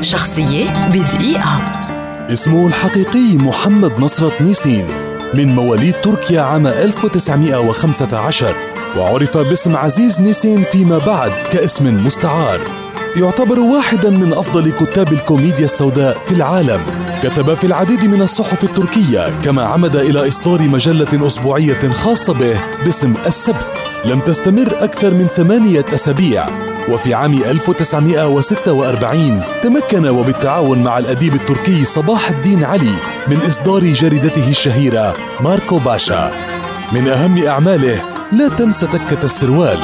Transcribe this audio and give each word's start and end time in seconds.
شخصية 0.00 0.88
بدقيقة. 0.88 1.62
اسمه 2.32 2.66
الحقيقي 2.66 3.36
محمد 3.36 4.00
نصرة 4.00 4.32
نيسين 4.40 4.86
من 5.34 5.54
مواليد 5.54 5.94
تركيا 6.02 6.40
عام 6.40 6.66
1915 6.66 8.54
وعرف 8.98 9.38
باسم 9.38 9.76
عزيز 9.76 10.20
نيسين 10.20 10.64
فيما 10.72 10.98
بعد 10.98 11.32
كاسم 11.52 12.06
مستعار. 12.06 12.60
يعتبر 13.16 13.60
واحدا 13.60 14.10
من 14.10 14.32
أفضل 14.32 14.72
كتاب 14.72 15.12
الكوميديا 15.12 15.64
السوداء 15.64 16.18
في 16.26 16.34
العالم. 16.34 16.80
كتب 17.22 17.54
في 17.54 17.64
العديد 17.64 18.04
من 18.04 18.22
الصحف 18.22 18.64
التركية 18.64 19.28
كما 19.44 19.62
عمد 19.62 19.96
إلى 19.96 20.28
إصدار 20.28 20.62
مجلة 20.62 21.26
أسبوعية 21.26 21.92
خاصة 21.92 22.32
به 22.34 22.60
باسم 22.84 23.14
السبت. 23.26 23.66
لم 24.04 24.20
تستمر 24.20 24.84
أكثر 24.84 25.14
من 25.14 25.26
ثمانية 25.26 25.84
أسابيع. 25.94 26.69
وفي 26.88 27.14
عام 27.14 27.32
1946 27.32 29.40
تمكن 29.62 30.08
وبالتعاون 30.08 30.82
مع 30.82 30.98
الأديب 30.98 31.34
التركي 31.34 31.84
صباح 31.84 32.30
الدين 32.30 32.64
علي 32.64 32.94
من 33.28 33.38
إصدار 33.46 33.84
جريدته 33.84 34.48
الشهيرة 34.48 35.14
ماركو 35.40 35.78
باشا. 35.78 36.32
من 36.92 37.08
أهم 37.08 37.46
أعماله 37.46 38.02
لا 38.32 38.48
تنسى 38.48 38.86
تكة 38.86 39.24
السروال 39.24 39.78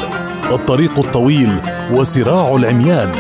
الطريق 0.51 0.98
الطويل 0.98 1.61
وصراع 1.93 2.57
العميان. 2.57 3.13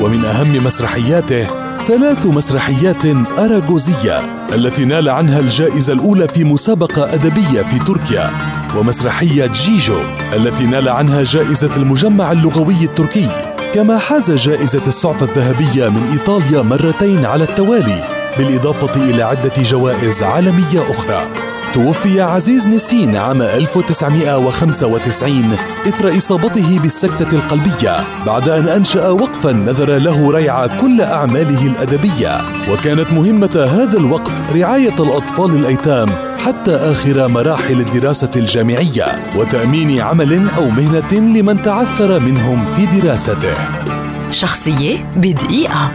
ومن 0.00 0.24
أهم 0.24 0.64
مسرحياته 0.64 1.61
ثلاث 1.86 2.26
مسرحيات 2.26 3.06
أراغوزية 3.38 4.20
التي 4.54 4.84
نال 4.84 5.08
عنها 5.08 5.40
الجائزة 5.40 5.92
الأولى 5.92 6.28
في 6.28 6.44
مسابقة 6.44 7.14
أدبية 7.14 7.62
في 7.62 7.78
تركيا 7.78 8.30
ومسرحية 8.76 9.46
جيجو 9.46 9.96
التي 10.32 10.64
نال 10.64 10.88
عنها 10.88 11.24
جائزة 11.24 11.76
المجمع 11.76 12.32
اللغوي 12.32 12.84
التركي. 12.84 13.28
كما 13.74 13.98
حاز 13.98 14.30
جائزة 14.30 14.82
السعفة 14.86 15.26
الذهبية 15.26 15.88
من 15.88 16.10
إيطاليا 16.12 16.62
مرتين 16.62 17.24
على 17.24 17.44
التوالي 17.44 18.04
بالإضافة 18.38 19.10
إلى 19.10 19.22
عدة 19.22 19.62
جوائز 19.62 20.22
عالمية 20.22 20.90
أخرى. 20.90 21.51
توفي 21.74 22.20
عزيز 22.20 22.68
نسين 22.68 23.16
عام 23.16 23.42
1995 23.42 25.56
إثر 25.88 26.16
إصابته 26.16 26.78
بالسكتة 26.78 27.32
القلبية 27.32 27.96
بعد 28.26 28.48
أن 28.48 28.68
أنشأ 28.68 29.08
وقفا 29.08 29.52
نذر 29.52 29.98
له 29.98 30.30
ريع 30.30 30.66
كل 30.66 31.00
أعماله 31.00 31.66
الأدبية. 31.66 32.40
وكانت 32.72 33.12
مهمة 33.12 33.66
هذا 33.70 33.98
الوقف 33.98 34.32
رعاية 34.54 35.02
الأطفال 35.02 35.50
الأيتام 35.50 36.08
حتى 36.38 36.74
آخر 36.74 37.28
مراحل 37.28 37.80
الدراسة 37.80 38.30
الجامعية 38.36 39.06
وتأمين 39.36 40.00
عمل 40.00 40.48
أو 40.56 40.64
مهنة 40.64 41.12
لمن 41.12 41.62
تعثر 41.62 42.20
منهم 42.20 42.64
في 42.76 43.00
دراسته. 43.00 43.54
شخصية 44.30 45.10
بدقيقة. 45.16 45.90